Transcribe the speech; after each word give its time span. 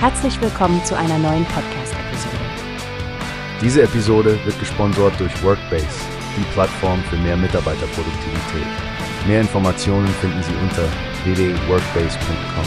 Herzlich 0.00 0.40
willkommen 0.40 0.84
zu 0.84 0.96
einer 0.96 1.18
neuen 1.18 1.44
Podcast-Episode. 1.46 2.36
Diese 3.60 3.82
Episode 3.82 4.38
wird 4.44 4.56
gesponsert 4.60 5.18
durch 5.18 5.42
Workbase, 5.42 5.88
die 6.36 6.44
Plattform 6.52 7.02
für 7.10 7.16
mehr 7.16 7.36
Mitarbeiterproduktivität. 7.36 8.66
Mehr 9.26 9.40
Informationen 9.40 10.06
finden 10.06 10.40
Sie 10.44 10.52
unter 10.62 10.84
www.workbase.com. 11.24 12.64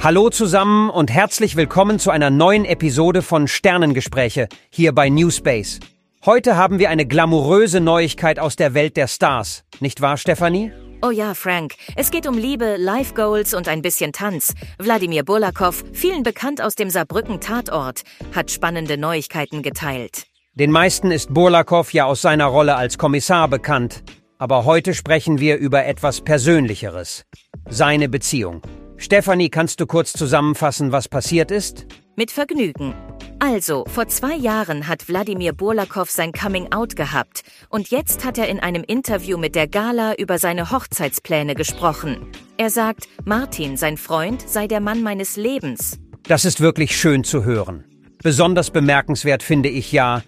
Hallo 0.00 0.30
zusammen 0.30 0.88
und 0.88 1.10
herzlich 1.10 1.56
willkommen 1.56 1.98
zu 1.98 2.12
einer 2.12 2.30
neuen 2.30 2.64
Episode 2.64 3.20
von 3.20 3.48
Sternengespräche 3.48 4.48
hier 4.70 4.94
bei 4.94 5.08
Newspace. 5.08 5.80
Heute 6.24 6.56
haben 6.56 6.78
wir 6.78 6.88
eine 6.88 7.04
glamouröse 7.04 7.80
Neuigkeit 7.80 8.38
aus 8.38 8.54
der 8.54 8.74
Welt 8.74 8.96
der 8.96 9.08
Stars. 9.08 9.64
Nicht 9.80 10.00
wahr, 10.00 10.18
Stefanie? 10.18 10.70
Oh 11.02 11.10
ja, 11.10 11.32
Frank. 11.32 11.76
Es 11.96 12.10
geht 12.10 12.26
um 12.26 12.36
Liebe, 12.36 12.76
Life 12.76 13.14
Goals 13.14 13.54
und 13.54 13.68
ein 13.68 13.80
bisschen 13.80 14.12
Tanz. 14.12 14.52
Wladimir 14.78 15.24
Burlakow, 15.24 15.82
vielen 15.94 16.22
bekannt 16.22 16.60
aus 16.60 16.74
dem 16.74 16.90
Saarbrücken 16.90 17.40
Tatort, 17.40 18.02
hat 18.34 18.50
spannende 18.50 18.98
Neuigkeiten 18.98 19.62
geteilt. 19.62 20.26
Den 20.52 20.70
meisten 20.70 21.10
ist 21.10 21.32
Burlakow 21.32 21.90
ja 21.94 22.04
aus 22.04 22.20
seiner 22.20 22.46
Rolle 22.46 22.76
als 22.76 22.98
Kommissar 22.98 23.48
bekannt. 23.48 24.02
Aber 24.36 24.66
heute 24.66 24.92
sprechen 24.92 25.40
wir 25.40 25.56
über 25.56 25.86
etwas 25.86 26.20
Persönlicheres. 26.20 27.24
Seine 27.70 28.10
Beziehung. 28.10 28.60
Stefanie, 28.98 29.48
kannst 29.48 29.80
du 29.80 29.86
kurz 29.86 30.12
zusammenfassen, 30.12 30.92
was 30.92 31.08
passiert 31.08 31.50
ist? 31.50 31.86
Mit 32.14 32.30
Vergnügen. 32.30 32.94
Also, 33.42 33.86
vor 33.86 34.06
zwei 34.06 34.34
Jahren 34.34 34.86
hat 34.86 35.08
Wladimir 35.08 35.54
Burlakow 35.54 36.08
sein 36.10 36.32
Coming-out 36.32 36.94
gehabt 36.94 37.42
und 37.70 37.88
jetzt 37.88 38.22
hat 38.22 38.36
er 38.36 38.48
in 38.48 38.60
einem 38.60 38.84
Interview 38.84 39.38
mit 39.38 39.54
der 39.54 39.66
Gala 39.66 40.14
über 40.16 40.38
seine 40.38 40.70
Hochzeitspläne 40.70 41.54
gesprochen. 41.54 42.18
Er 42.58 42.68
sagt, 42.68 43.08
Martin, 43.24 43.78
sein 43.78 43.96
Freund, 43.96 44.46
sei 44.46 44.66
der 44.66 44.80
Mann 44.80 45.02
meines 45.02 45.38
Lebens. 45.38 45.98
Das 46.24 46.44
ist 46.44 46.60
wirklich 46.60 46.94
schön 46.94 47.24
zu 47.24 47.42
hören. 47.42 47.84
Besonders 48.22 48.70
bemerkenswert 48.70 49.42
finde 49.42 49.70
ich 49.70 49.90
ja, 49.90 50.22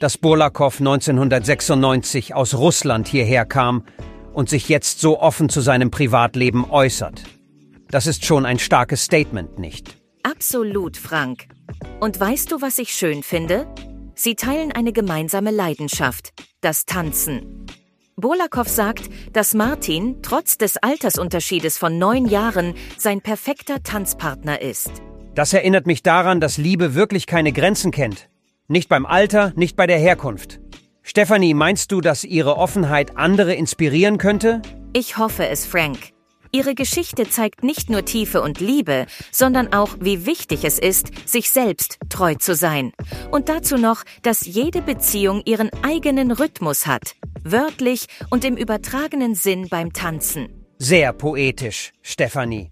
dass 0.00 0.18
Burlakow 0.18 0.76
1996 0.76 2.34
aus 2.34 2.54
Russland 2.54 3.06
hierher 3.06 3.44
kam 3.44 3.84
und 4.34 4.48
sich 4.48 4.68
jetzt 4.68 4.98
so 5.00 5.20
offen 5.20 5.48
zu 5.48 5.60
seinem 5.60 5.92
Privatleben 5.92 6.68
äußert. 6.68 7.22
Das 7.92 8.08
ist 8.08 8.24
schon 8.24 8.44
ein 8.44 8.58
starkes 8.58 9.04
Statement, 9.04 9.60
nicht? 9.60 9.96
Absolut, 10.24 10.96
Frank. 10.96 11.46
Und 12.00 12.20
weißt 12.20 12.52
du, 12.52 12.60
was 12.60 12.78
ich 12.78 12.90
schön 12.92 13.22
finde? 13.22 13.66
Sie 14.14 14.34
teilen 14.34 14.72
eine 14.72 14.92
gemeinsame 14.92 15.50
Leidenschaft, 15.50 16.32
das 16.60 16.84
Tanzen. 16.84 17.66
Bolakow 18.16 18.68
sagt, 18.68 19.10
dass 19.32 19.54
Martin 19.54 20.22
trotz 20.22 20.58
des 20.58 20.76
Altersunterschiedes 20.78 21.76
von 21.78 21.98
neun 21.98 22.26
Jahren 22.26 22.74
sein 22.96 23.20
perfekter 23.20 23.82
Tanzpartner 23.82 24.60
ist. 24.60 24.90
Das 25.34 25.52
erinnert 25.52 25.86
mich 25.86 26.02
daran, 26.02 26.40
dass 26.40 26.56
Liebe 26.56 26.94
wirklich 26.94 27.26
keine 27.26 27.52
Grenzen 27.52 27.92
kennt. 27.92 28.28
Nicht 28.68 28.88
beim 28.88 29.04
Alter, 29.04 29.52
nicht 29.54 29.76
bei 29.76 29.86
der 29.86 29.98
Herkunft. 29.98 30.60
Stefanie, 31.02 31.54
meinst 31.54 31.92
du, 31.92 32.00
dass 32.00 32.24
ihre 32.24 32.56
Offenheit 32.56 33.16
andere 33.16 33.54
inspirieren 33.54 34.18
könnte? 34.18 34.62
Ich 34.92 35.18
hoffe 35.18 35.46
es, 35.46 35.66
Frank. 35.66 36.15
Ihre 36.52 36.74
Geschichte 36.74 37.28
zeigt 37.28 37.62
nicht 37.62 37.90
nur 37.90 38.04
Tiefe 38.04 38.42
und 38.42 38.60
Liebe, 38.60 39.06
sondern 39.30 39.72
auch, 39.72 39.96
wie 40.00 40.26
wichtig 40.26 40.64
es 40.64 40.78
ist, 40.78 41.10
sich 41.28 41.50
selbst 41.50 41.98
treu 42.08 42.34
zu 42.34 42.54
sein. 42.54 42.92
Und 43.30 43.48
dazu 43.48 43.76
noch, 43.76 44.02
dass 44.22 44.46
jede 44.46 44.82
Beziehung 44.82 45.42
ihren 45.44 45.70
eigenen 45.82 46.30
Rhythmus 46.30 46.86
hat, 46.86 47.16
wörtlich 47.44 48.06
und 48.30 48.44
im 48.44 48.56
übertragenen 48.56 49.34
Sinn 49.34 49.68
beim 49.68 49.92
Tanzen. 49.92 50.48
Sehr 50.78 51.12
poetisch, 51.12 51.92
Stefanie. 52.02 52.70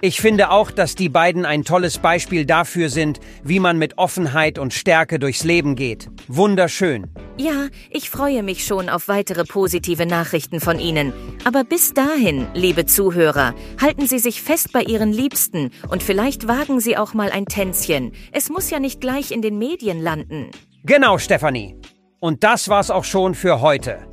Ich 0.00 0.20
finde 0.20 0.50
auch, 0.50 0.72
dass 0.72 0.96
die 0.96 1.08
beiden 1.08 1.46
ein 1.46 1.64
tolles 1.64 1.98
Beispiel 1.98 2.44
dafür 2.44 2.88
sind, 2.88 3.20
wie 3.44 3.60
man 3.60 3.78
mit 3.78 3.98
Offenheit 3.98 4.58
und 4.58 4.74
Stärke 4.74 5.20
durchs 5.20 5.44
Leben 5.44 5.76
geht. 5.76 6.08
Wunderschön. 6.26 7.12
Ja, 7.38 7.68
ich 7.90 8.10
freue 8.10 8.42
mich 8.42 8.64
schon 8.64 8.90
auf 8.90 9.08
weitere 9.08 9.44
positive 9.44 10.04
Nachrichten 10.04 10.60
von 10.60 10.78
Ihnen. 10.78 11.14
Aber 11.44 11.64
bis 11.64 11.94
dahin, 11.94 12.46
liebe 12.52 12.84
Zuhörer, 12.84 13.54
halten 13.80 14.06
Sie 14.06 14.18
sich 14.18 14.42
fest 14.42 14.72
bei 14.72 14.82
Ihren 14.82 15.12
Liebsten 15.12 15.70
und 15.88 16.02
vielleicht 16.02 16.46
wagen 16.46 16.78
Sie 16.78 16.96
auch 16.96 17.14
mal 17.14 17.30
ein 17.30 17.46
Tänzchen. 17.46 18.12
Es 18.32 18.50
muss 18.50 18.68
ja 18.70 18.78
nicht 18.78 19.00
gleich 19.00 19.30
in 19.30 19.40
den 19.40 19.58
Medien 19.58 20.00
landen. 20.00 20.50
Genau, 20.84 21.16
Stefanie. 21.16 21.76
Und 22.20 22.44
das 22.44 22.68
war's 22.68 22.90
auch 22.90 23.04
schon 23.04 23.34
für 23.34 23.62
heute. 23.62 24.06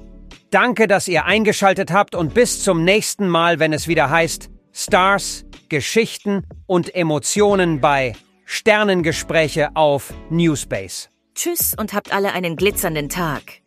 Danke, 0.50 0.88
dass 0.88 1.08
ihr 1.08 1.26
eingeschaltet 1.26 1.92
habt 1.92 2.16
und 2.16 2.34
bis 2.34 2.64
zum 2.64 2.84
nächsten 2.84 3.28
Mal, 3.28 3.60
wenn 3.60 3.74
es 3.74 3.88
wieder 3.88 4.10
heißt 4.10 4.50
Stars, 4.72 5.46
Geschichten 5.68 6.44
und 6.66 6.96
Emotionen 6.96 7.82
bei 7.82 8.14
Sternengespräche 8.46 9.76
auf 9.76 10.14
Newspace. 10.32 11.10
Tschüss 11.42 11.74
und 11.80 11.94
habt 11.94 12.12
alle 12.12 12.34
einen 12.34 12.58
glitzernden 12.58 13.08
Tag. 13.08 13.62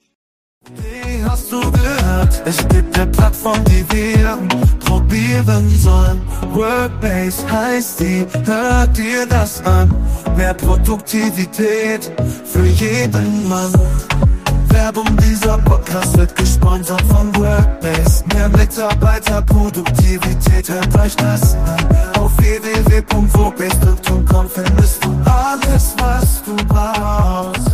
Wie 0.75 1.25
hast 1.25 1.50
du 1.50 1.59
gehört? 1.72 2.43
Es 2.44 2.59
gibt 2.69 2.99
eine 2.99 3.10
Plattform, 3.10 3.65
die 3.65 3.83
wir 3.91 4.38
probieren 4.81 5.71
sollen. 5.71 6.21
Workbase 6.53 7.50
heißt 7.50 8.00
die, 8.00 8.27
hört 8.44 8.94
dir 8.99 9.25
das 9.25 9.62
an. 9.65 9.91
Mehr 10.37 10.53
Produktivität 10.53 12.12
für 12.44 12.66
jeden 12.66 13.49
Mann. 13.49 13.72
Werbung, 14.72 15.16
dieser 15.19 15.59
Podcast 15.59 16.16
wird 16.16 16.34
gesponsert 16.34 17.03
von 17.03 17.33
Workbase. 17.37 18.25
Mehr 18.34 18.49
Mitarbeiterproduktivität, 18.49 20.69
hört 20.69 20.99
euch 20.99 21.15
das 21.16 21.55
an. 21.55 21.87
Auf 22.19 22.37
www.wobest.com 22.38 24.49
findest 24.49 25.05
du 25.05 25.11
alles, 25.31 25.94
was 25.99 26.43
du 26.44 26.56
brauchst. 26.66 27.71